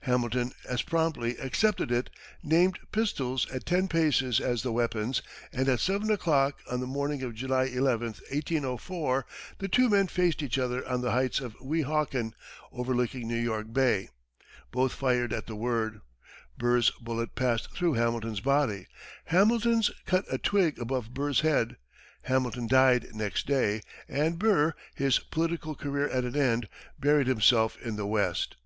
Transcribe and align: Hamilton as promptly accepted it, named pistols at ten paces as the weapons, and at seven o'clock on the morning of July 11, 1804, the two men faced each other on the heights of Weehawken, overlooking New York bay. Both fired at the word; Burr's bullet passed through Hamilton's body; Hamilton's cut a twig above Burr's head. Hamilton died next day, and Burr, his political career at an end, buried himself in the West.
Hamilton 0.00 0.50
as 0.68 0.82
promptly 0.82 1.36
accepted 1.36 1.92
it, 1.92 2.10
named 2.42 2.76
pistols 2.90 3.48
at 3.52 3.64
ten 3.66 3.86
paces 3.86 4.40
as 4.40 4.64
the 4.64 4.72
weapons, 4.72 5.22
and 5.52 5.68
at 5.68 5.78
seven 5.78 6.10
o'clock 6.10 6.58
on 6.68 6.80
the 6.80 6.88
morning 6.88 7.22
of 7.22 7.36
July 7.36 7.66
11, 7.66 8.08
1804, 8.32 9.26
the 9.58 9.68
two 9.68 9.88
men 9.88 10.08
faced 10.08 10.42
each 10.42 10.58
other 10.58 10.84
on 10.88 11.02
the 11.02 11.12
heights 11.12 11.38
of 11.38 11.54
Weehawken, 11.60 12.34
overlooking 12.72 13.28
New 13.28 13.36
York 13.38 13.72
bay. 13.72 14.08
Both 14.72 14.92
fired 14.92 15.32
at 15.32 15.46
the 15.46 15.54
word; 15.54 16.00
Burr's 16.58 16.90
bullet 17.00 17.36
passed 17.36 17.70
through 17.70 17.92
Hamilton's 17.92 18.40
body; 18.40 18.88
Hamilton's 19.26 19.92
cut 20.04 20.24
a 20.28 20.36
twig 20.36 20.80
above 20.80 21.14
Burr's 21.14 21.42
head. 21.42 21.76
Hamilton 22.22 22.66
died 22.66 23.14
next 23.14 23.46
day, 23.46 23.82
and 24.08 24.36
Burr, 24.36 24.74
his 24.96 25.20
political 25.20 25.76
career 25.76 26.08
at 26.08 26.24
an 26.24 26.34
end, 26.34 26.68
buried 26.98 27.28
himself 27.28 27.78
in 27.80 27.94
the 27.94 28.04
West. 28.08 28.56